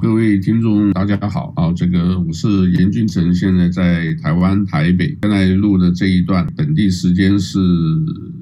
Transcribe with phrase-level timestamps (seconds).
[0.00, 1.70] 各位听众，大家好啊！
[1.74, 5.14] 这个我是严俊成，现在在台湾台北。
[5.20, 7.58] 现在录的这一段，本地时间是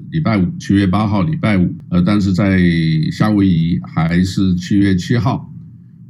[0.09, 1.75] 礼拜五，七月八号，礼拜五。
[1.89, 2.61] 呃，但是在
[3.11, 5.53] 夏威夷还是七月七号。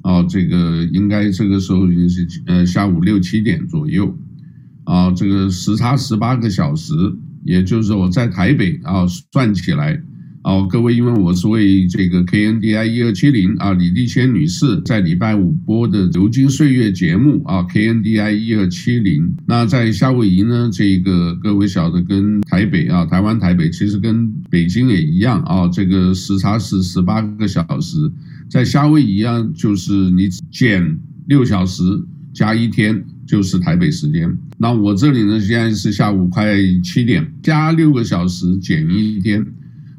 [0.04, 4.16] 啊，这个应该这个时候已经是呃下午六七点左右。
[4.84, 6.94] 啊，这个时差十八个小时，
[7.44, 10.00] 也就是说我在台北啊，算起来。
[10.50, 19.32] 好，各位，因为我是为这个 KNDI 一二七零啊，李丽仙女士在礼拜五播的《流金岁月》节目啊，KNDI 一二七零。
[19.46, 28.12] 那在夏威夷呢，这个各位晓得跟台北啊，台湾台北其实跟北京也一样啊，这个时差是十八个小时，
[28.50, 31.84] 在夏威夷啊，就是你减六小时
[32.34, 34.36] 加一天就是台北时间。
[34.58, 39.46] 那我这里呢，现在是下午快七点，加六个小时减一天。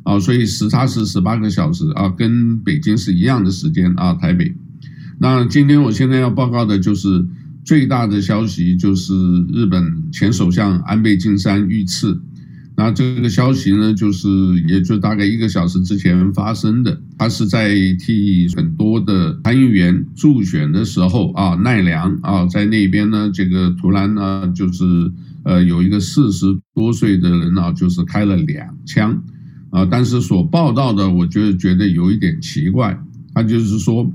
[0.03, 4.55] 啊，所以时差是十八个小时啊，跟北京是一样的时间啊，台北。
[5.19, 7.27] 那今天我现在要报告的就是
[7.65, 9.15] 最大的消息，就是
[9.53, 12.21] 日本前首相安倍晋三遇刺。
[12.77, 14.29] 那这个消息呢，就是
[14.67, 16.99] 也就大概一个小时之前发生的。
[17.19, 25.13] 他是在替很多的参议员助选的时候啊，奈良啊，在那边呢，这个突然呢，就是
[25.45, 29.23] 呃，有一个四十多岁的人啊，就是开了两枪。
[29.71, 32.99] 啊，但是所报道的，我觉得觉得有一点奇怪。
[33.33, 34.13] 他就是说，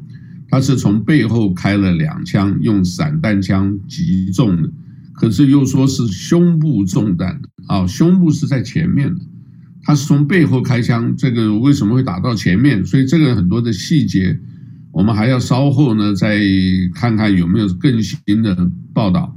[0.50, 4.70] 他是从背后开了两枪，用散弹枪击中的，
[5.14, 7.42] 可是又说是胸部中弹。
[7.68, 9.22] 啊，胸部是在前面的，
[9.82, 12.86] 他是从背后开枪，这个为什么会打到前面？
[12.86, 14.38] 所以这个很多的细节，
[14.92, 16.42] 我们还要稍后呢再
[16.94, 19.34] 看看有没有更新的报道。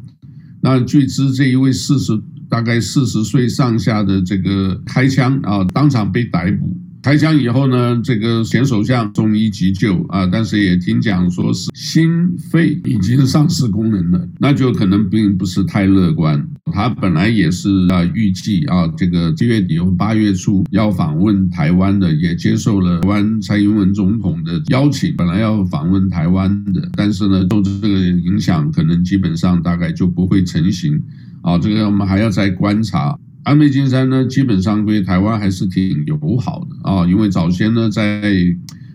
[0.60, 2.20] 那据知这一位四十。
[2.48, 6.77] 大概四十岁上下的这个开枪啊，当场被逮捕。
[7.00, 16.46] 开枪以后呢，这个前首相送医急救啊，但是也听讲说是心肺已经丧失功能了，那就可能并不是太乐观。
[16.72, 31.00] 他本来也是啊，预计啊，这个七月底或八月初要访问台湾的，也接受了台湾蔡英文总统的邀请，本来要访问台湾的，但是呢，受这个影响，可能基本上大概就不会成行。
[31.42, 33.16] 啊，这个我们还要再观察。
[33.44, 38.22] 安倍晋三呢，基本上对台湾还是挺友好的啊，因为早先呢，在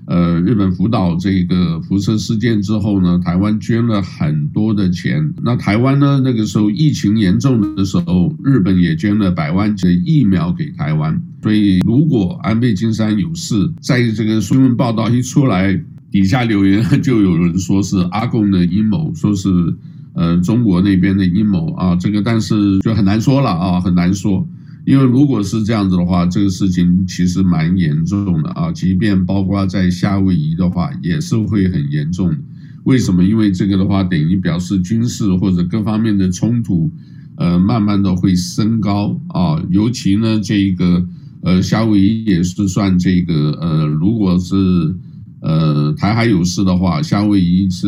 [0.05, 5.33] 呃日本福岛这个辐射事件之后呢，台湾捐了很多的钱。
[5.43, 11.19] 那台湾呢，那个时候疫情严重的时候，日本也捐了百万剂疫苗给台湾。
[11.41, 15.81] 所以，如果安倍晋三有事，在这个新闻报道一出来，
[16.11, 19.49] 底下留言 就有人说是阿贡的阴谋，说是。
[20.15, 24.47] 呃，中国那边的阴谋啊，这个但是就很难说了啊，很难说，
[24.85, 32.37] 因为如果是这样子的话，这个事情其实蛮严重的啊，即便包括在夏威夷的话，也是会很严重的。
[32.83, 33.23] 为什么？
[33.23, 36.91] 因为这个的话，等于表示军事或者各方面的冲突，
[37.37, 41.03] 呃，慢慢的会升高啊，尤其呢，这个
[41.41, 44.55] 呃，夏威夷也是算这个呃，如果是
[45.41, 47.87] 呃台海有事的话，夏威夷是。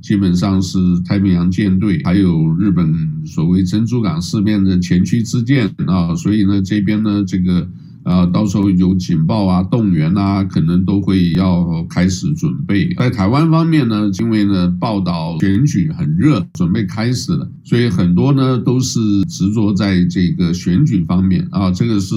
[0.00, 2.94] 基本上是太平洋舰队，还有日本
[3.24, 7.68] 所谓珍珠港事变的前驱之舰啊，所以呢，这边呢，这个
[8.02, 12.92] 呃，到时候有警报啊、动员啊，可能都会要开始准备。
[12.94, 22.14] 在台湾方面呢，因为呢，报道选举很热，准备开始了，所以很多呢都是执着在这个选举方面啊，这个是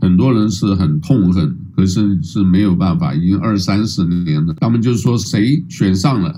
[0.00, 6.34] 很多人是很痛恨，可是是没有办法，已经二三十年了，他们就是说谁选上了。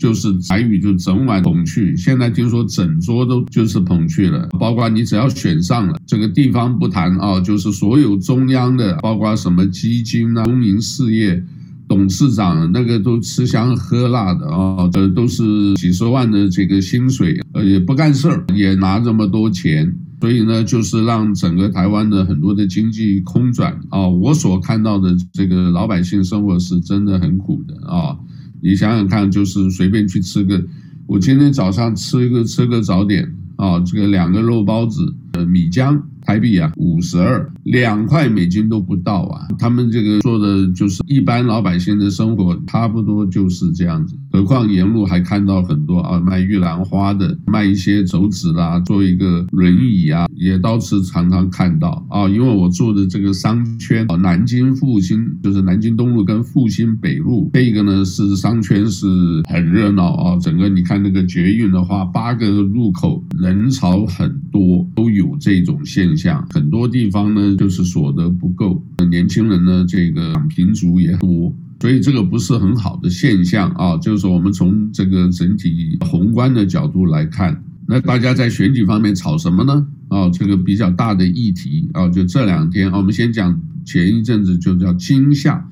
[0.00, 11.44] 就是台语就整晚捧去，现在听说整桌都就是捧去了，包括你只要选上了，这个地方不谈啊，就是所有中央的，包括什么基金啊、公民事业
[11.86, 28.16] 董事长，那个都吃香喝辣的啊，这都是几十万的这个薪水，呃，也不干事儿，也拿这么多钱，所以呢，就是让整个台湾的很多的经济空转啊，我所看到的这个老百姓生活是真的很苦的啊。
[28.62, 30.62] 你想想看，就是随便去吃个，
[31.06, 36.00] 我今天早上吃一个吃个早点啊，这个两个肉包子，呃，米浆。
[36.30, 39.48] 台币啊，五十二，两块美金都不到啊！
[39.58, 44.14] 他们这个做的就是一般老百姓的生活，差不多就是这样子。
[44.30, 52.28] 何况沿路还看到很多啊，卖玉兰花的，卖一些走纸啦，做一个轮椅啊，也到处常常看到啊。
[52.28, 59.04] 因为我住的这个商圈啊，南京复兴就是南京东路跟复兴北路，这个呢是商圈是
[59.48, 60.38] 很热闹啊。
[60.38, 66.19] 整个你看那个捷运的话，八个入口人潮很多，都有这种现象。
[66.20, 73.96] 象，很多地方呢就是所得不够，年轻人呢这个躺平族也多，所以这个不是很好的现象啊。
[73.96, 79.86] 就是说我们从这个整体宏观的角度来看，那大家在选举方面吵什么呢？
[80.08, 85.66] 啊，这个比较大的议题啊，就这两天啊，我们先讲前一阵子就叫金厦，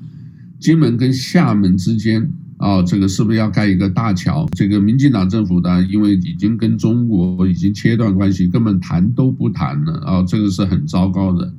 [0.59, 2.31] 金门跟厦门之间。
[2.59, 4.45] 啊，这个是不是要盖一个大桥？
[4.51, 11.53] 这个民进党政府呢，因为已经跟中国已经切断关系，根本谈都不谈了啊，这个是很糟糕的。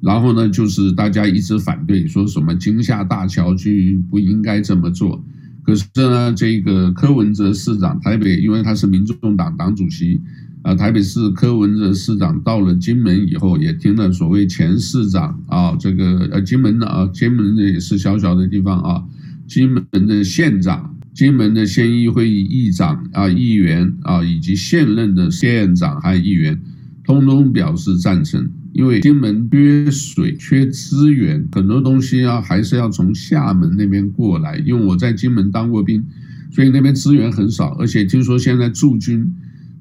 [0.00, 5.22] 然后呢，就是大家一直反对，说什么金厦大桥去不应该这么做。
[5.62, 10.18] 可是呢，这个柯文哲市长台北，因为他是民众党党主席
[10.62, 19.04] 啊，台北市柯文哲市长到了金门以后，也听了所谓前市长啊，这个呃金门的啊，金门的也是小小的地方啊。
[19.48, 26.60] 金门的县长、金门的县议会议长啊、议员啊，以及现任的县长和议员，
[27.02, 28.48] 通通表示赞成。
[28.74, 34.58] 因为金门缺水、缺资源，很多东西啊，还是要从厦门那边过来。
[34.58, 36.04] 因为我在金门当过兵，
[36.52, 39.34] 所以那边资源很少，而且听说现在驻军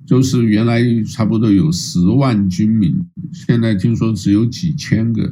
[0.06, 2.96] 就是原来差不多有十万军民，
[3.34, 5.32] 现在听说只有几千个。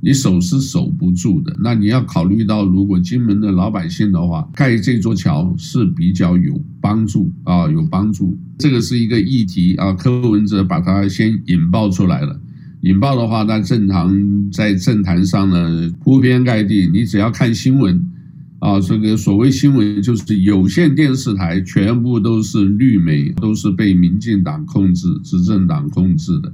[0.00, 8.38] 你守是守不住的，那你要考虑到，如果金门的老百姓的话，盖这座桥是比较有帮助啊，有帮助。
[8.58, 12.38] 这个是一个议题啊，柯文哲把它先引爆出来了。
[12.82, 14.14] 引爆的话，那正常
[14.52, 16.88] 在政坛上呢，铺天盖地。
[16.92, 18.00] 你只要看新闻
[18.60, 26.52] 啊，这个所谓新闻就是有线电视台全部都是绿媒，都是被民进党控制、执政党控制的。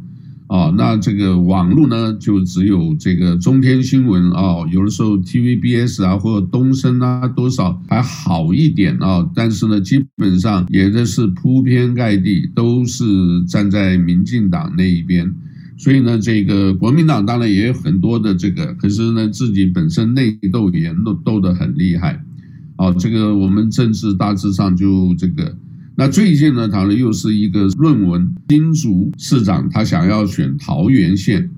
[0.53, 13.03] 哦，那这个网络呢，就只有这个中天新闻啊、有的时候 TVBS 啊或者东升啊，多少还好一点啊、但是呢，基本上也都是铺天盖地都是
[13.47, 15.35] 站在民进党那一边，
[15.79, 22.23] 所以呢，这个国民党当然也有很多的这个，可是呢，自己本身内斗也斗斗得很厉害，
[22.77, 25.57] 哦，这个我们政治大致上就这个。
[25.95, 31.51] 那最近呢，他呢又是一个论文，新竹市长他想要选桃园县，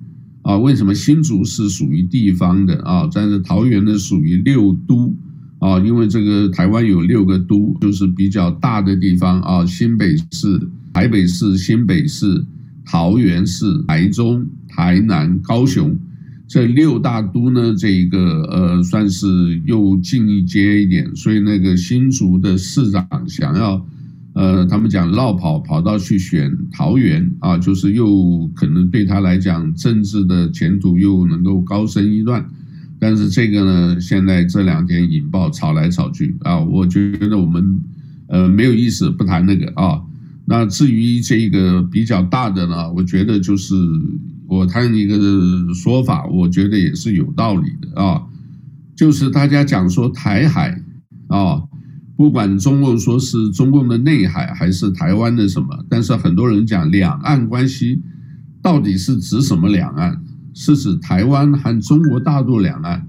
[0.43, 3.09] 啊，为什么新竹是属于地方的啊？
[3.15, 5.15] 但是桃园呢属于六都，
[5.61, 10.61] 啊，因为这个台湾有六个都，就是比较大的地方啊，新北市、
[10.93, 12.45] 台北市、新北市、
[12.85, 15.97] 桃园市、台中、台南、高雄
[16.49, 23.87] 这六大都呢，这一个呃算是又近一阶一点，所以那个新竹的市长想要。
[24.35, 32.45] 呃，他们讲绕跑跑到去选桃园啊，就是又可能对他来讲政治的前途又能够高升一段，
[32.99, 37.81] 但是这个呢，现在这两天引爆吵来吵去啊，我觉得我们
[38.27, 40.03] 呃没有意思，不谈那个啊。
[40.47, 43.77] 那至于这个比较大的呢，我觉得就是
[44.49, 45.17] 我谈一个
[45.73, 48.21] 说法，我觉得也是有道理的啊，
[48.97, 50.83] 就是大家讲说台海
[51.29, 51.63] 啊。
[52.17, 58.01] 不管中共说是中共的内海还是台湾的什么，但是很多人讲两岸关系
[58.63, 60.23] 到底是指什么两岸？
[60.55, 63.05] 是指台湾和中国大陆两岸？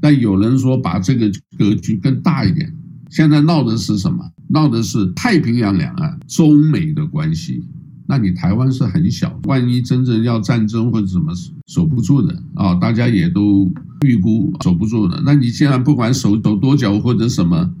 [0.00, 1.28] 但有人说把这个
[1.58, 2.72] 格局更大一点，
[3.10, 4.24] 现在闹的是什么？
[4.48, 7.64] 闹的是太平洋两岸中美的关系。
[8.06, 11.32] 那你台湾是很小，万一真正要战争或者什么
[11.66, 13.68] 守不住的啊，大家也都
[14.02, 15.20] 预估守不住的。
[15.24, 17.74] 那你既然不管守守多久或者什么？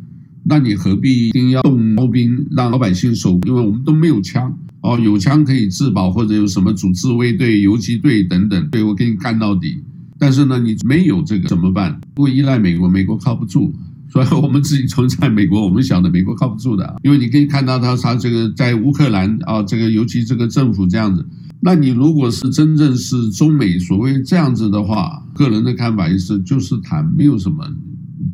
[0.46, 3.40] 那你何必一定要动刀兵让老百姓守？
[3.46, 9.82] 因为我们都没有枪哦，有枪可以自保，或者有什么组自卫队、游击队等等，对我给你干到底。
[10.18, 11.98] 但是呢，你没有这个怎么办？
[12.14, 13.72] 不依赖美国，美国靠不住，
[14.10, 16.94] 所以我们自己存在美国，我们晓得美国靠不住的。
[17.02, 21.26] 因为你可以看到他他这个在乌克兰啊，这个尤其这个政府这样子。
[21.60, 27.66] 那你如果是真正是中美所谓这样子的话，个人的看法也是就是谈，没有什么，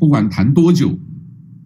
[0.01, 0.99] 不管谈多久。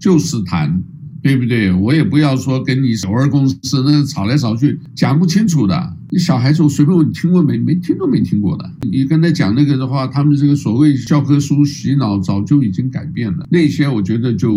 [0.05, 0.83] 就是谈，
[1.23, 1.73] 对不对？
[1.73, 5.97] 我也不要说跟你首尔公司那吵来吵去，讲不清楚的。
[6.11, 7.57] 你小孩子我随便问，你听过没？
[7.57, 8.71] 没听都没听过的。
[8.83, 13.49] 你跟他讲那个的话，他们这个所谓教科书洗脑早就已经改变了。
[13.51, 14.53] 那些我觉得就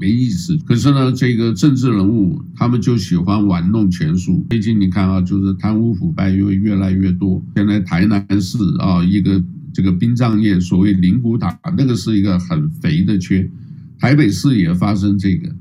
[0.00, 0.56] 没意思。
[0.64, 4.46] 可是呢，这个政治人物他们就喜欢玩弄权术。
[4.48, 7.44] 最近你看啊，就是贪污腐败又越来越多。
[7.54, 9.44] 现在台南市啊，一个
[9.74, 13.46] 这个殡葬业所谓灵骨塔，那个是一个很肥的缺。
[14.00, 15.54] 台北市也发生这个，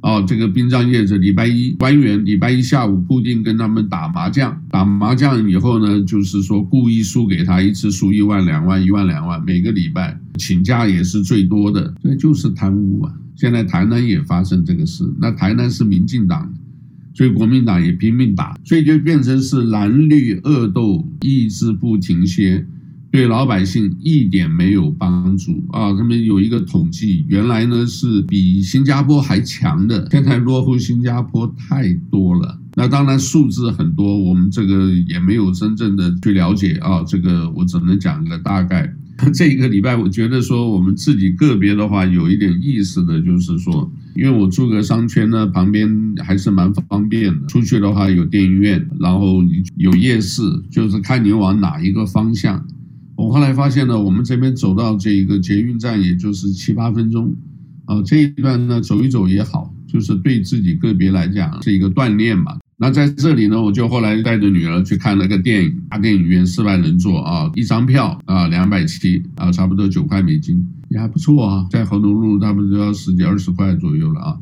[0.00, 13.14] 哦，这个殡葬业者礼拜一官员礼拜一下午固定跟他们打麻将，打麻将以后呢，就是说故意输给他一次输一万两万一万两万，每个礼拜请假也是最多的，这就是贪污啊！
[13.36, 16.52] 现在台南也发生这个事，那台南是民进党，
[17.14, 22.66] 所以国民党也拼命打，所以就变成是蓝绿恶斗，一直不停歇，
[23.12, 25.94] 对老百姓一点没有帮助啊！
[25.94, 32.58] 他们有一个统计，原来呢是比新加坡还强的，现在落后新加坡太多了。
[32.74, 38.90] 那当然数字很多，我们这个也没有真正的去了解啊，这个我只能讲个大概。
[39.34, 45.86] 这一个礼拜，我觉得说我们自己个别的话有一点意思的，就是说，因为我住个商圈呢，旁边
[46.24, 47.46] 还是蛮方便的。
[47.46, 49.44] 出去的话有电影院，然后
[49.76, 52.66] 有夜市，就是看你往哪一个方向。
[53.16, 57.34] 我后来发现呢，我们这边走到这一个捷运站，也就是七八分钟，
[57.84, 62.58] 啊，这一段呢走一走也好，就是对自己个别来讲是一个锻炼嘛。
[62.78, 74.38] 那在这里呢，我就后来带着女儿去看了个电影，大电影院四万人座啊，一张票啊两百七啊，差不多九块美金，也还不错啊，在河东路差不多要十几二十块左右了啊。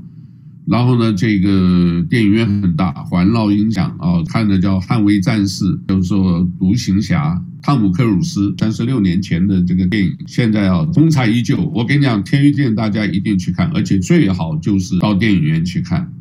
[0.71, 11.57] 然后呢，这个电影院很大，环绕音响啊，看的叫《捍卫战士》，叫做《独行侠》，汤姆克鲁斯三十六年前的这个电影，现在啊风采依旧。
[11.75, 16.13] 我跟你讲，推荐大家一定去看，而且最好就是到电影院去看。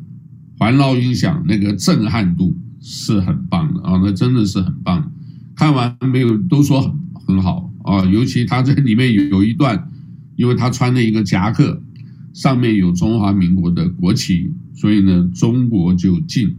[0.58, 5.12] 环绕音响那个震撼度是很棒的啊，那真的是很棒。
[5.54, 6.92] 看完没有都说很
[7.24, 9.88] 很好啊，尤其他这里面有有一段，
[10.34, 11.80] 因为他穿了一个夹克，
[12.32, 16.54] 上面有中华民国的国旗，所以呢中国就进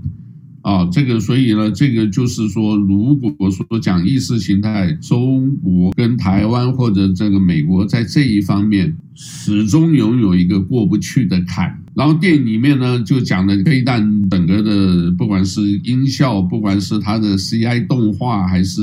[0.61, 0.85] 啊。
[0.91, 11.77] 这个所以呢，这个就是说，如果说讲意识形态，中国跟台湾或者这个美国在这一方面始终拥有一个过不去的坎。
[11.93, 18.81] 然后电影里面呢，就讲的飞弹整个的，不管是音效，不管是它的 CI 动画，还是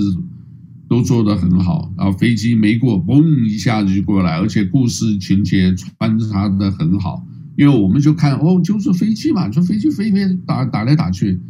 [0.89, 1.93] 都做得很好。
[1.97, 7.27] 然后飞机没过，嘣一下子就过来，而且故事情节穿插得很好。
[7.57, 11.41] 因为我们就看哦，就是飞机嘛，就飞机飞飞打打来打去。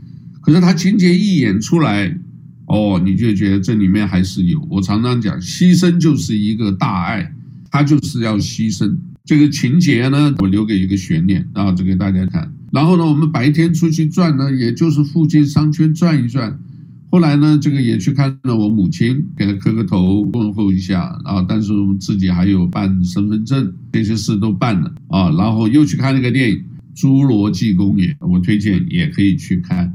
[0.40, 2.18] 可是它情节一演出来，
[2.66, 4.66] 哦，你就觉得这里面还是有。
[4.70, 7.30] 我常常讲，牺牲就是一个大爱，
[7.70, 8.96] 它就是要牺牲。
[9.26, 12.50] 这个情节呢，我留给一个悬念啊，这给大家看。
[12.72, 16.58] 然后呢，我们白天出去转呢，也就是附近商圈转一转。
[17.10, 21.44] 后来呢，这个也去看了我母亲，给她磕个头问候一下啊。
[21.48, 25.30] 但是自己还有办身份证，这些事都办了啊。
[25.30, 26.56] 然后又去看那个电影
[27.00, 29.94] 《侏罗纪公园》，我推荐也可以去看，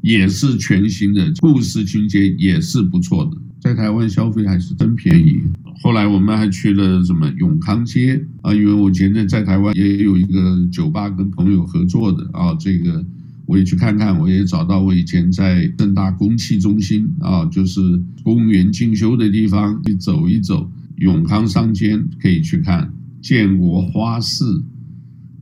[0.00, 3.36] 也是全新的故事情节，也是不错的。
[3.60, 5.42] 在台湾消费还是真便宜。
[5.82, 8.54] 后来我们还去了什么永康街啊？
[8.54, 13.04] 因为我前阵在台湾也有一个酒吧跟朋友合作的啊，这个
[13.46, 14.18] 我也去看看。
[14.18, 20.70] 我也找到我以前在正大公器中心啊，就是公园进修的地方去走一走。
[20.96, 24.44] 永康商圈可以去看，建国花市、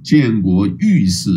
[0.02, 1.30] 建国玉市，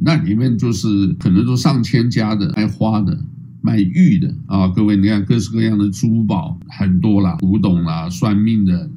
[0.00, 3.24] 那里面就是可能都上千家的卖花的。
[3.64, 8.90] 卖玉的啊，各位，你看各式各样的珠宝很多啦，古董啦，算命的，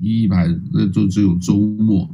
[0.00, 2.08] 一排那就只有周末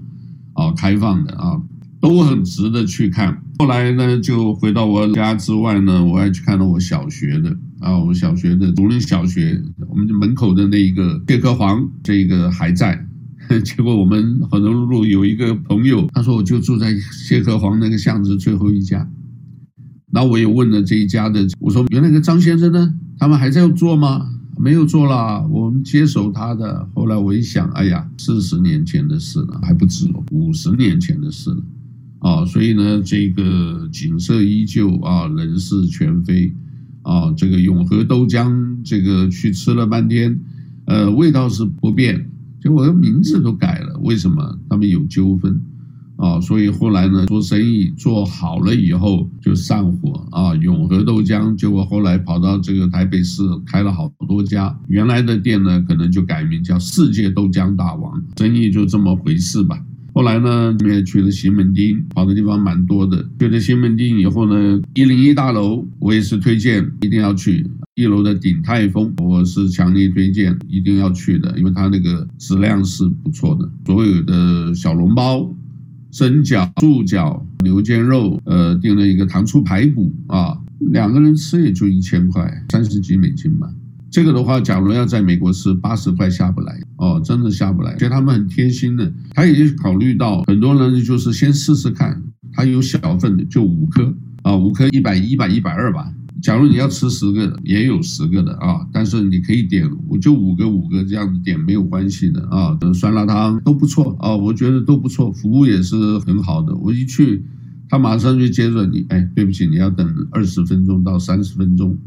[0.55, 1.61] 啊开放的啊，
[2.01, 3.43] 都很值得去看。
[3.59, 13.05] 后来呢，就回到我家之外呢，我还去看了我小学的啊，我小学的竹林小学，我们门口的那一个蟹壳黄，这个还在。
[13.65, 19.09] 结果我们很多路有一个朋友，他说我就住在蟹壳黄那个巷子最后一家。
[20.11, 22.95] 那我也问了这一家的，我说原来个张先生呢？
[23.19, 24.29] 他们还在做吗？
[24.61, 26.89] 没有做了，我们接手他的。
[26.95, 31.63] 后来我一想，哎呀，四十年前的事了，还不止哦，五十年前的事了，
[32.21, 36.53] 啊，所以呢，这个景色依旧啊，人事全非
[37.03, 40.39] 啊，这个永和豆浆，这个去吃了半天，
[40.87, 42.31] 呃，味道是不变，
[42.63, 44.59] 结果名字都改了，为什么？
[44.69, 45.61] 他们有纠纷。
[46.17, 50.53] 啊，所以后来呢，做生意做好了以后就上火啊。
[50.57, 59.81] 永和豆浆，结果后来跑到这个台北市开了好多家，原来的店呢，可能就改名叫世界豆浆大王，生意就这么回事吧。
[60.19, 63.25] 后来呢，你也去了西门町，跑的地方蛮多的。
[63.39, 75.49] 去了西门町以后呢，一零一大楼我也是推荐一定要去，一楼的鼎泰丰我是强烈推荐一定要去的，因为它那个质量是不错的，所有的小笼包。
[76.11, 80.59] 蒸饺、素饺、牛肩肉，呃，订了一个糖醋排骨啊，
[80.91, 83.73] 两个人吃也就一千块，三十几美金吧。
[84.11, 87.97] 这个的话，假如要在美国吃，八十块下不来哦，真的下不来。
[87.97, 96.13] 觉得他们很贴心的，他已经考虑到很多人就是先试试看，他有小份的，就五颗啊，五颗一百一百一百二吧。
[96.41, 102.79] 假如你要吃十个，也有十个的啊，但是你可以点，我就五个五个这样子点没有关系的啊。
[102.95, 106.73] 酸辣汤都不错啊，我觉得都不错，服务也是很好的。
[106.77, 107.45] 我一去，
[107.89, 111.99] 他马上就接着你，哎，对不起，你要等二十分钟到三十分钟，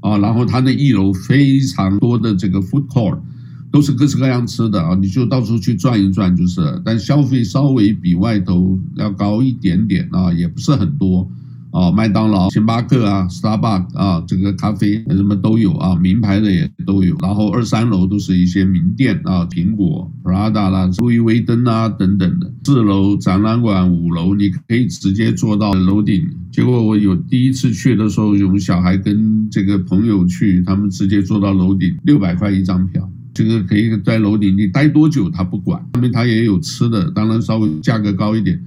[0.00, 3.18] 啊，然后他那一楼非常多的这个 food court，
[3.70, 11.30] 都是各式各样吃的啊，你就到处去转一转就是，但消费稍微比外头要高一点点啊，也不是很多。
[11.72, 17.16] 啊，麦当劳、星巴克啊、Starbucks 啊，这个咖啡什么都有啊，名牌的也都有。
[17.20, 22.52] 然后二三楼都是一些名店啊，苹果、Prada 啦、路易威登啊等等的。
[22.64, 26.28] 四楼展览馆，五楼你可以直接坐到楼顶。
[26.50, 38.60] 结果我有第一次去的时候，有小孩跟这个朋友去，他们直接坐到楼顶，六百块一张票，这个可以在楼顶你待多久他不管，上面他也有吃的，当然稍微价格高一点。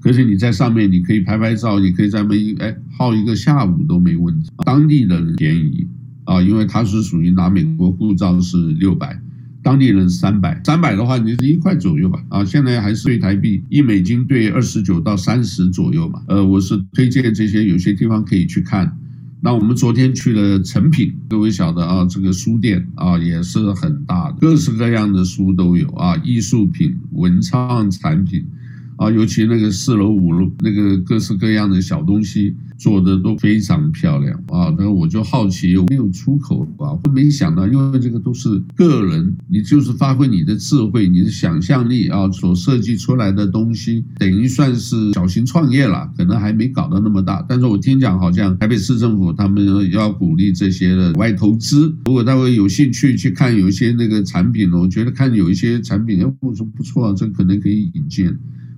[0.00, 4.50] 可是你在上面，你可以拍拍照，你可以在那边哎耗一个下午都没问题。
[4.64, 5.86] 当地人便宜
[6.24, 9.20] 啊，因为他是属于拿美国护照是六百，
[9.62, 16.22] 当地人三百，三百的话你是一块左右吧啊，现在还是一台币一美金兑二十九到三十左右嘛。
[16.28, 18.96] 呃，我是推荐这些有些地方可以去看。
[19.42, 28.46] 那我们昨天去了成品，各位晓得啊，这个书店啊也是很大的，各式各样的书都有啊，艺术品、文创产品。
[29.00, 34.68] 啊，尤其那个四楼、五楼那个各式各样的小东西做的都非常漂亮啊！
[34.78, 36.92] 那我就好奇有没有出口啊？
[37.04, 47.42] 我没想到，因为这个都是个人，你就是发挥你的智慧、你的想象力啊，所设计出来的东西，等于算是小型创业了，可能还没搞到那么大。
[47.48, 51.86] 但是我听讲，好像台北市政府他们要鼓励这些的外投资。
[52.04, 58.30] 如果大家有兴趣去看有一些那个产品，我觉得看有一些产品，哎，我说不错啊，这可能可以引进。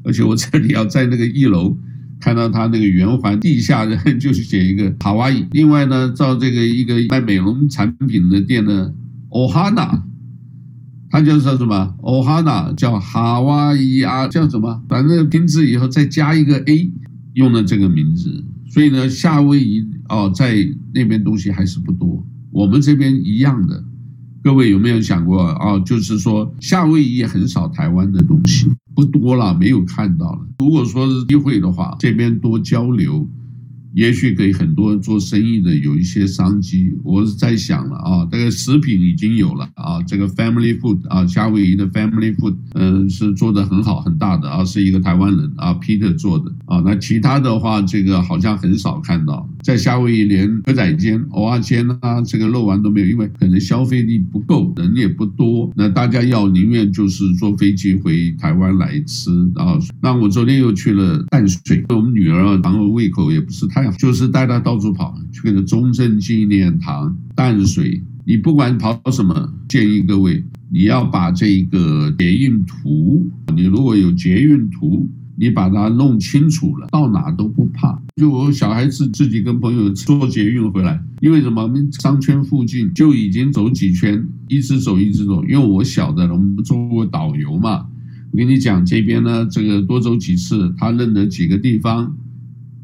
[0.05, 1.77] 而且我这里要在那个一楼
[2.21, 3.87] 看到他那个圆环地下，
[4.19, 5.45] 就是写一个卡哇伊。
[5.53, 8.93] 另外呢，照这个一个卖美容产品的店呢
[9.31, 10.03] ，Ohana，
[11.11, 14.83] 他叫做什么？Ohana 叫哈哇伊啊，叫什么？
[14.89, 16.91] 反正拼字以后再加一个 A，
[17.35, 18.45] 用了这个名字。
[18.71, 20.57] 所以呢，夏威夷哦，在
[20.95, 23.85] 那边东西还是不多，我们这边一样的。
[24.43, 25.79] 各位有没有想过啊？
[25.81, 30.41] 就是说，夏威夷也很少台湾的东西，不多了，没有看到了。
[30.59, 33.29] 如果说是机会的话，这边多交流。
[33.95, 59.79] 也许给很多做生意的有一些商机，我是在想了啊，这个食品已经有了啊，这个 family food 啊，夏威夷的 family food，嗯，是做的很好很大的啊，是一个台湾人啊，Peter 做的啊，那其他的话，这个好像很少看到，在夏威夷连蚵仔煎、蚵仔煎啊，这个肉丸都没有，因为可能消费力不够，人也不多，那大家要宁愿就是坐飞机回台湾来吃啊。
[60.01, 63.82] 那我昨天又去了淡水，我们女儿啊，然后胃口也不是太。
[63.93, 78.01] 就是带他到处跑，去那个中正纪念堂、淡水，你不管跑什么，建议各位你要把这个捷运图，你如果有捷运图，你把它弄清楚了，到哪都不怕。
[78.17, 81.63] 就我小孩子自己跟朋友坐捷运回来，因为什么？
[81.63, 85.43] 我们商圈附近就已经走几圈，一直走一直走。
[85.45, 87.87] 因为我小的，我们做过导游嘛，
[88.31, 92.15] 我跟你讲这边呢，这个多走几次，他认得几个地方。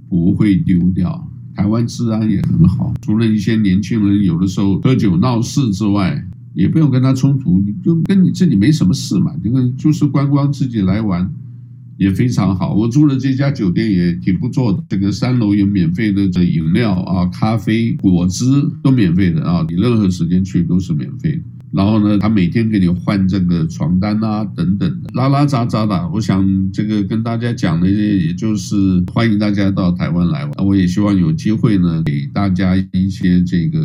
[0.09, 2.95] 不会丢掉，台湾治安也很好。
[3.03, 9.33] 除了一些年轻人有的时候喝酒闹事之外，也不用跟他冲突，你就跟你自己没什么事嘛。
[9.45, 11.31] 这个就是观光自己来玩，
[11.97, 12.75] 也非常好。
[12.75, 18.45] 我住的这家酒店也挺不错的，这个三楼有免费的这饮料啊、咖啡、果汁
[18.83, 21.43] 都免费的啊，你任何时间去都是免费的。
[21.71, 26.09] 然后呢，他每天给你换这个床单啊，等等的，拉拉杂杂的。
[26.11, 30.67] 我想这个跟大家讲的，也就是欢迎大家到台湾来玩。
[30.67, 33.79] 我也希望有机会呢，给大家一些这个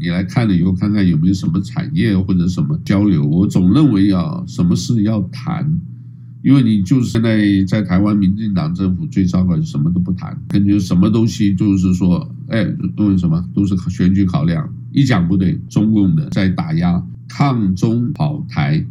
[0.00, 3.22] 你来看了以后，看看有没有什么产业或者什么交流。
[3.26, 5.78] 我总认为啊，什么事要谈，
[6.42, 12.62] 因为你就是现在在台湾，民进党政府最糟糕，什么都不谈，感觉什么东西就是说，哎，
[12.96, 17.04] 因为什么都是选举考量，一讲不对，中共的在打压。
[17.28, 18.84] 抗中保台，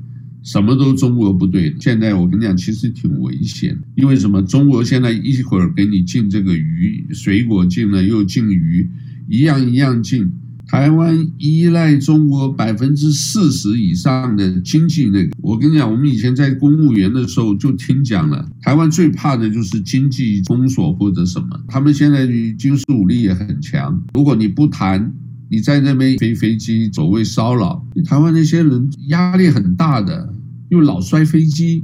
[0.43, 1.75] 什么都中国不对。
[1.79, 4.41] 现在我跟你讲，其实挺危险，因为什么？
[4.43, 8.89] 中国现在一会儿给你进这个鱼，水果进了又进鱼，
[9.27, 10.31] 一样一样进。
[10.67, 21.47] 台湾依赖中国百分之四十以上的经济，那个我跟你讲，我们以前在公务员的时候就听讲了，台湾最怕的就是经济封锁或者什么。
[21.67, 25.13] 他们现在军事武力也很强，如果你不谈。
[25.49, 30.34] 你在那边飞飞机走位骚扰，台湾那些人压力很大的，
[30.69, 31.84] 又老摔飞机，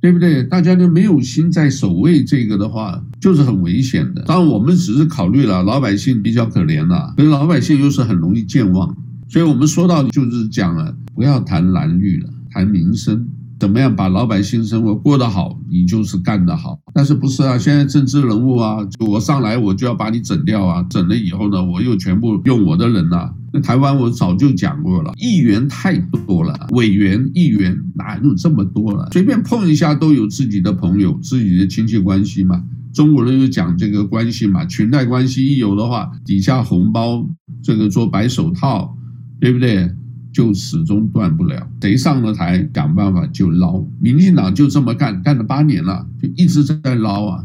[0.00, 0.44] 对不对？
[0.44, 4.22] 大家都没有心在守卫这个的话，就是很危险的。
[4.22, 8.96] 当然，我们只是考虑了老百姓比较可怜了，可是老百姓又是很容易健忘，
[9.28, 13.28] 所以我们说到就是讲了，不要谈蓝绿了，谈民生。
[13.58, 16.78] 怎么样把老百姓生活过得好，你就是干得好。
[16.94, 17.58] 但是不是啊？
[17.58, 23.34] 现在政治人物啊，就我上来我就要把你整掉啊，整了以后呢，我又全部用我的人呐、啊。
[23.52, 29.08] 那台湾我早就讲过了，议员太多了，委员、议员哪有这么多了？
[29.12, 32.62] 随便碰一下都有自己的朋友、自己的亲戚关系嘛。
[32.92, 37.26] 中国人就讲这个关系嘛，裙带关系一有的话，底下红包，
[37.62, 38.96] 这个做白手套，
[39.40, 39.90] 对不对？
[40.38, 41.68] 就始终断不了。
[41.80, 43.84] 谁上了台，想办法就捞。
[44.00, 47.44] 民进党就这么干，干了八年了，就一直在捞啊。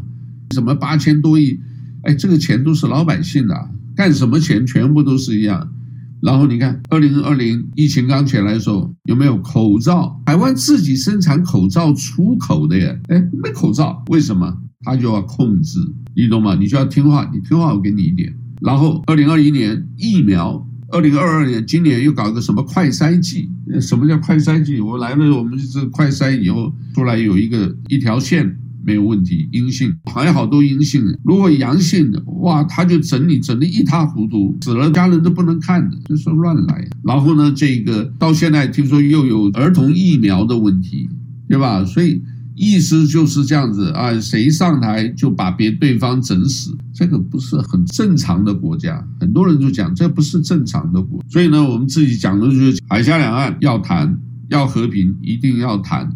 [0.52, 1.58] 什么八千多亿？
[2.02, 5.72] 哎，这个钱都是老百姓的，干什么钱全部都是一样。
[6.22, 10.22] 然后你看，二零二零疫情刚起来的时候，有没有口罩？
[10.26, 12.96] 台湾自己生产口罩出口的耶？
[13.08, 14.56] 哎，没口罩，为什么？
[14.84, 15.80] 他就要控制，
[16.14, 16.54] 你懂吗？
[16.54, 18.32] 你就要听话，你听话，我给你一点。
[18.60, 23.50] 然后，二零二一年疫苗，二零二二年今年又搞个什么快筛剂？
[23.80, 24.80] 什么叫快筛剂？
[24.80, 31.02] 我来了，我们这快筛以后出来有一个一条线没有问题，阴性还好都阴性。
[31.24, 36.88] 如果阳性的，哇，他就整理整的一塌糊涂，死了家人都不能看的，就说乱来。
[37.02, 41.10] 然后呢，这个到现在听说又有儿童疫苗的问题，
[41.48, 41.84] 对吧？
[41.84, 42.22] 所以。
[42.54, 49.04] 意思就是这样子啊，谁上台就把别对方整死，这个不是很正常的国家。
[49.20, 54.16] 很多人就讲这不是正常的国，所以呢，我们自己讲的就是海峡两岸要谈，
[54.48, 56.10] 要和平，一定要谈。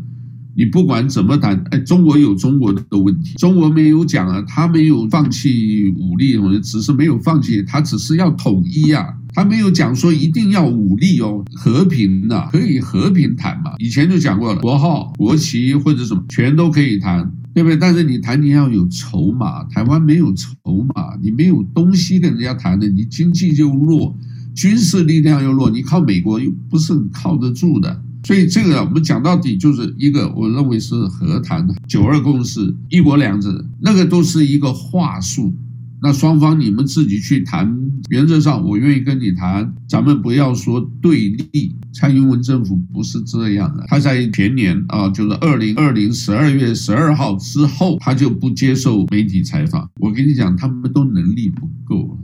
[0.59, 9.07] 你不管怎么谈，哎，中国有中国的问题，中国没有讲啊，他没有放弃武力，我只是没有放弃，他只是要统一啊。
[9.33, 13.75] 他没有讲说一定要武力哦，和平的可以和平谈嘛。
[13.79, 17.77] 以前就讲过了，国号、国旗或者什么全都可以谈，对不对？
[17.77, 20.57] 但是你谈你要有筹码，台湾没有筹
[20.93, 24.13] 码，你没有东西跟人家谈的，你经济就弱，
[24.57, 28.03] 军事力量又弱，你靠美国又不是靠得住的。
[28.25, 35.55] 所以这个我们讲到底就是一个，我认为是和谈的九二共识、一国两制，那个都是一个话术。
[36.01, 37.77] 那双方你们自己去谈，
[38.11, 41.75] 原则上我愿意跟你谈，咱们不要说对立。
[41.93, 49.91] 蔡英文政府不是这样的，他在前年啊，就是二零二零十二月十二号之后，他就不接受媒体采访。
[49.97, 52.17] 我跟你讲，他们都能力不够。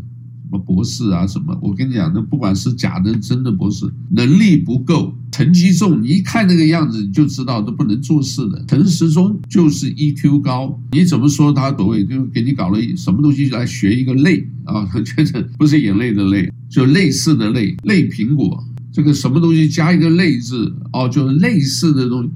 [0.58, 1.58] 博士啊，什么？
[1.62, 8.64] 我跟你讲，那不管是假的、真的博士，能力不够，成绩重，你一看那个样子，你就知道都不能做事的。
[8.66, 14.88] 陈时中就是 EQ 高，你怎么说他所谓就给你搞了什么东西来学一个类啊？
[15.04, 18.62] 确 实不是眼泪的泪，就类似的泪，类苹果，
[18.92, 22.30] 这个什么东西加一个类字哦，就是类似的东西，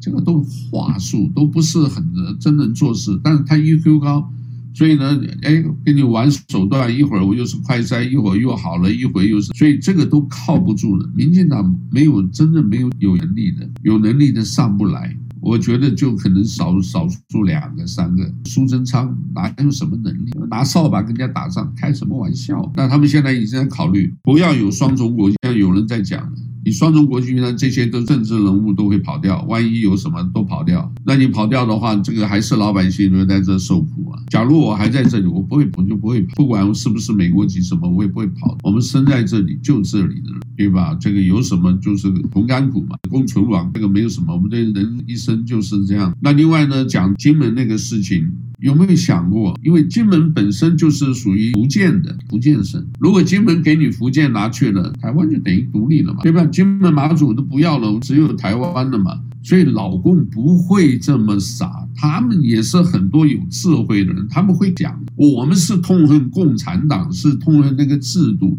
[0.00, 2.04] 这个都话术，都不是很
[2.38, 4.30] 真能做事，但是他 EQ 高。
[4.78, 11.10] 所以呢，哎，跟你玩手段，一会儿我又是快筛，一会儿又好了，一会儿又是，所以这个都靠不住了。
[11.16, 15.12] 民进党没有真正没有有能力的，有能力的上不来。
[15.40, 18.32] 我觉得就可能少少数两个三个。
[18.44, 20.30] 苏贞昌哪有什么能力？
[20.48, 22.70] 拿扫把跟人家打仗，开什么玩笑？
[22.76, 26.38] 那他们现在已经在考虑，不要有双重国，现在有人在讲了。
[26.64, 27.52] 你双重国籍呢？
[27.52, 34.20] 这些都政治人物都会跑掉，万一有什么都跑掉，那你跑掉的话，这个还是老百姓留在这受苦啊。
[34.28, 38.56] 假如我还在这里，我不会，我就不会跑，不管是不是美国籍什么，我也不会跑。
[38.62, 40.94] 我们生在这里，就这里的，对吧？
[41.00, 44.34] 这个有什么就是同甘苦嘛，共存亡，这个没有什么。
[44.34, 46.14] 我们这人一生就是这样。
[46.20, 48.30] 那另外呢，讲金门那个事情。
[48.60, 49.58] 有没有想过？
[49.62, 52.84] 因为金门本身就是属于福建的，福建省。
[52.98, 56.44] 如果金门给你福建拿去了，台湾就等于独立了嘛，对吧？
[56.46, 59.20] 金门马祖都不要了，只有台湾了嘛。
[59.42, 68.58] 所以老共不会这么傻，他们也是很多有智慧的人，他们会讲，我们是痛恨共产党，是痛恨那个制度。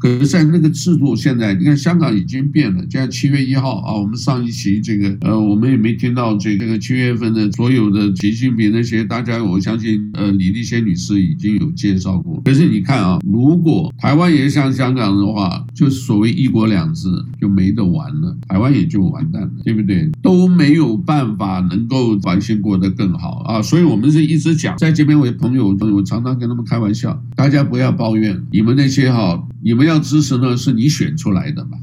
[0.00, 2.80] 可是，在那个制度，现在你看香港已经变了。
[2.88, 12.40] 现在七月一号啊，我们上一期这个呃，我们也没听到这个七月份的所有的习近平那些，大家我相信呃，李立先女士已经有介绍过。
[12.46, 17.06] 可是你看啊，如果台湾也像香港的话，就所谓一国两制
[17.38, 20.10] 就没得玩了，台湾也就完蛋了，对不对？
[20.22, 23.60] 都没有办法能够百姓过得更好啊。
[23.60, 30.00] 所以我们是一直讲，在这边我的朋友，我常常跟他们开玩笑，大家不要抱怨你们那些哈，你们要。
[30.00, 31.76] 支持呢，是你选出来的嘛？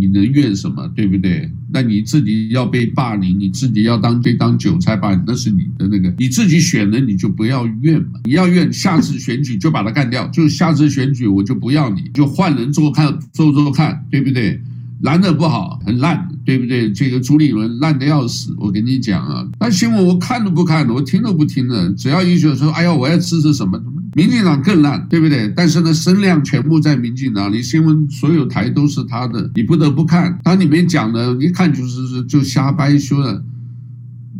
[0.00, 0.88] 你能怨什么？
[0.96, 1.48] 对不对？
[1.72, 8.18] 那你自己要被霸凌，你自己要当被当韭菜霸凌，那是你的那个，你自己选的，你就不要怨嘛。
[8.24, 14.60] 你要怨，下次选举就把他干掉，就下次选举我就不要你，就换人做看做做看，对不对？
[15.02, 16.90] 蓝的不好，很烂，对不对？
[16.90, 23.80] 这个朱立伦烂的要死，我跟你讲啊，那新闻我看都不看，我听都不听的，只要一说说，哎呀，我要支持什么。
[24.18, 25.48] 民进党更烂，对不对？
[25.54, 30.36] 但是呢，声量全部在民进党，你新闻所有台都是他的，你不得不看。
[30.42, 33.44] 他里面讲的，一看就是就瞎掰说的。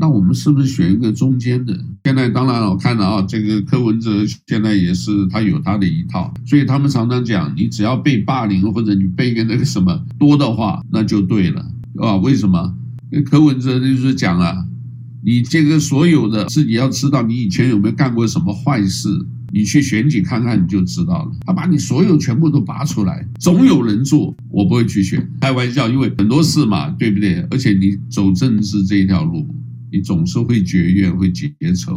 [0.01, 1.79] 那我们是不是选一个中间的？
[2.05, 4.11] 现在当然我看了啊，这个柯文哲
[4.49, 11.65] 现在也是他有他的一套，所以他们常常讲，你只要被霸凌或者你被个那个什么多的话，那就对了
[12.01, 12.17] 啊？
[12.17, 12.75] 为什么？
[13.25, 14.65] 柯文哲就是讲啊，
[15.29, 19.11] 你这个所有的自己要知道，你以前有没有干过什么坏事？
[19.53, 21.31] 你去选举看看，你就知道了。
[21.45, 25.31] 他把你所有全部都拔出来，总有人做，我不会去选。
[25.39, 27.47] 开玩笑，因为很多事嘛，对不对？
[27.51, 29.47] 而且你走政治这一条路，
[29.93, 31.95] 你总是会结怨、会结仇，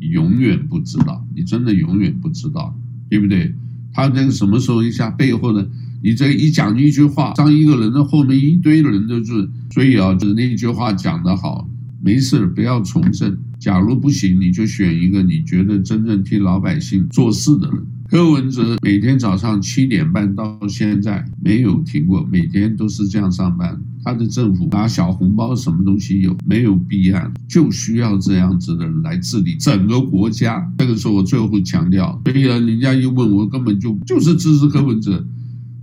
[0.00, 2.72] 你永远不知道，你真的永远不知道，
[3.08, 3.52] 对不对？
[3.92, 5.66] 他这个什么时候一下背后呢？
[6.04, 11.68] 你这一讲一句话，当一个人的后面一堆人都是，所以啊，就是那句话讲得好，
[12.02, 13.38] 没事不要从政。
[13.58, 17.86] 假如不行，你就选一个你觉得真正替老百姓做事的人。
[18.08, 23.80] 柯文哲每天早上七点半到现在没有停过，每天都是这样上班。
[24.02, 26.34] 他的政府拿小红包，什么东西有？
[26.46, 30.66] 没有弊案，就需要这样子的人来治理整个国家。
[30.78, 35.24] 这个时候我最后强调，所以呢人家一问我，根本就就是支持柯文哲，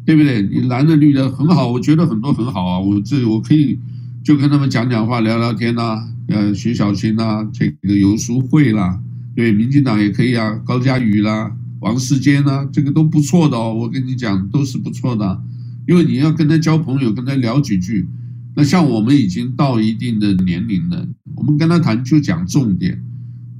[0.03, 0.41] 对不对？
[0.41, 3.80] 你蓝的绿的很好，我觉得很多很好啊，我这我可以
[4.28, 9.00] 就跟他们讲讲话，聊聊天呐、呃，徐小青呐，这个游淑慧啦，
[9.34, 13.74] 对，民进党也可以啊，高嘉瑜啦，王世坚呐，这个都不错的哦。
[13.74, 15.42] 我跟你讲，都是不错的，
[15.88, 18.06] 因为你要跟他交朋友，跟他聊几句。
[18.54, 23.02] 那像我们已经到一定的年龄了，我们跟他谈就讲重点，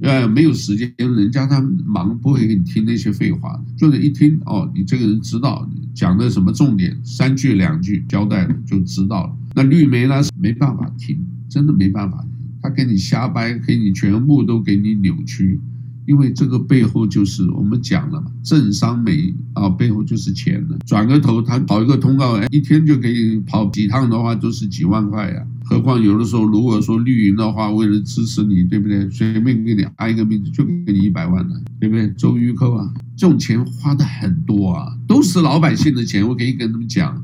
[0.00, 9.36] 呃，没有时间，人家他忙，不会给你听那些废话，就是一听哦，你这个人知道讲的什么重点，三句两句交代了就知道了。
[9.54, 12.30] 那绿媒呢，没办法听，真的没办法听。
[12.62, 15.60] 他给你瞎掰，给你全部都给你扭曲，
[16.08, 20.78] 因为这个背后就是我们讲了嘛，政商美啊，背后就是钱了。
[20.86, 25.46] 转个头，他跑一个通告，哎，一天就可以跑几趟的话，都是几万块呀。
[25.66, 29.06] 何况有的时候，如果说绿营的话，为了支持你，对不对？
[29.10, 32.08] 随便给你安一个名字，就给你一百万了，对不对？
[32.16, 37.22] 周玉扣啊，这种钱花的很多啊，都是老百姓的钱，我可以跟他们讲。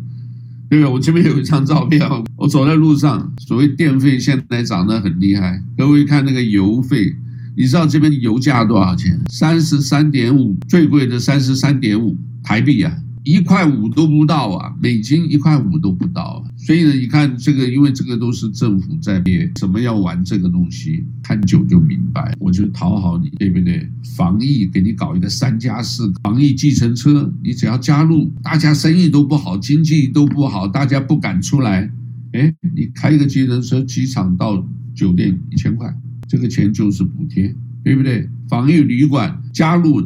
[0.69, 0.93] 对不对？
[0.93, 2.01] 我前面有一张照片，
[2.37, 5.63] 我走在路上，所谓电费现在涨得很厉害。
[5.77, 7.15] 各位看那个油费，
[7.57, 9.21] 你知道这边油价多少钱？
[9.31, 12.93] 三十三点五，最贵的三十三点五台币啊。
[13.23, 22.37] 一块五都不到啊，美金一块五都不到啊，所以呢，你看这个，因为这个都是政府在憋，怎么要玩这个东西，看久就明白。
[22.39, 23.89] 我就讨好你，对不对？
[24.15, 31.91] 防疫给你搞一个三加四防疫计程车，你只要加入，大家生意都不好，经济都不好，大家不敢出来，
[32.33, 34.63] 哎，你开一个计程车，机场到
[34.95, 35.91] 酒店一千块，
[36.29, 38.29] 这个钱就是补贴，对不对？
[38.49, 40.03] 防疫旅馆加入。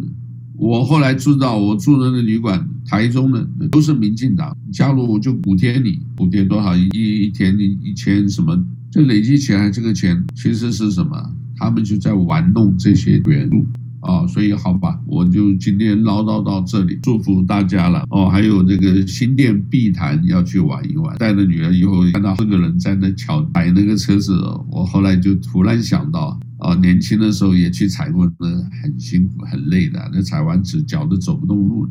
[0.56, 11.16] 我后来知道，我住的那旅馆，台中的都是民进党，加入我就补贴你，补贴多少一一天一一千什么，这累积起来这个钱其实是什么？
[11.56, 13.64] 他们就在玩弄这些元素
[14.08, 18.28] 啊，所以好吧，我就今天唠叨到这里，祝福大家了哦。
[18.28, 24.32] 还有这个新店碧潭要去玩一玩，带着女儿以后看到四个人在那桥摆那个车子，
[24.70, 26.40] 我后来就突然想到。
[26.60, 28.48] 啊，年轻的时候也去踩过，那
[28.82, 31.90] 很辛苦很累的，那踩完只脚都走不动路了。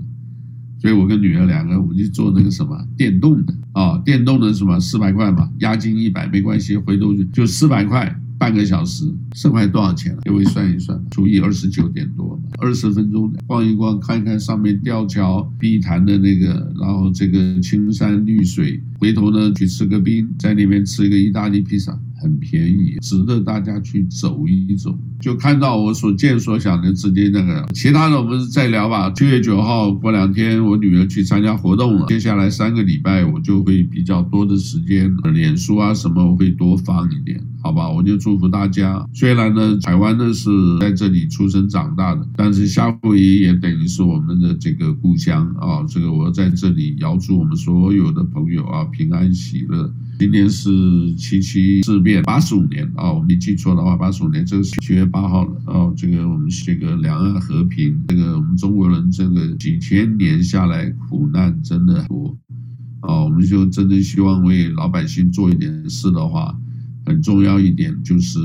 [0.81, 10.21] 所以我跟女儿两个，我们就坐那个什么电动的啊，电动的什么四百块嘛，押金一百没关系，回头就就四百块半个小时，剩下多少钱了？
[10.25, 21.97] 各位算一算，除以二十九点多，二十分钟逛一逛，看一看上面吊桥、碧潭的那个，然后这个青山绿水，回头呢去吃个冰，在那边吃一个意大利披萨。
[22.27, 24.93] 很便宜，值得大家去走一走。
[25.19, 29.09] 就看到我所见所想的直接那个，其他的我们再聊吧。
[29.11, 32.05] 七月九号过两天，我女儿去参加活动了。
[32.07, 37.89] 接下来三个礼拜，我就会比较多的时间，脸书啊什么我会多放一点，好吧？
[37.89, 39.03] 我就祝福大家。
[39.13, 45.83] 虽然呢，台湾呢是在这里出生长大的，但是夏威夷也等于是我们的这个故乡啊。
[45.87, 49.91] 这个我在这里遥祝我们所有的朋友啊平安喜乐。
[50.19, 55.93] 今年是七七事变八十五年啊，我没记错的话，八十五年，这个是七月八号了哦。
[55.95, 62.37] 这个我们这个两岸和平，这个我们中国人这个几千年下来苦难真的多
[63.01, 66.57] 啊，我们就真的希望为老百姓做一点事的话，
[67.07, 68.37] 很重要一点就是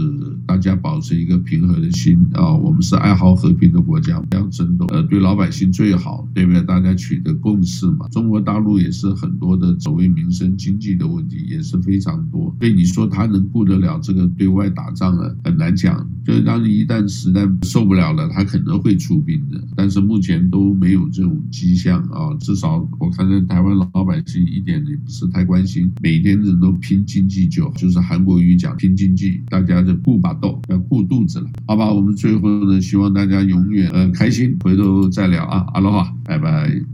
[0.46, 6.62] 大家保持一个平和的心啊，我们是爱好和平的国家，不要争斗，呃，对老百姓最好，对不对？
[6.62, 8.07] 大家取得共识嘛。
[8.11, 15.35] 中国大陆也是很多的所谓民生经济的问题也是非常多，所以你说他能顾得了这个对外打仗呢？
[15.42, 16.09] 很难讲。
[16.25, 22.33] 就是当你一旦实在受不了了，他可能会出兵的，但是目前都没有这种迹象啊。
[22.38, 31.93] 至少我看在台湾老百姓一点也不是太关心，每天人都拼经济就好，就是韩国瑜讲拼经济，大家就顾把豆，要顾肚子了，好吧？
[31.93, 36.83] 我们最后呢，希望大家永远呃开心，回头再聊啊，阿罗哈，拜拜。